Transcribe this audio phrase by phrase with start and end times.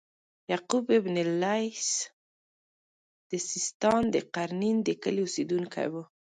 [0.51, 1.87] یعقوب بن اللیث
[3.29, 5.95] د سیستان د قرنین د کلي اوسیدونکی و.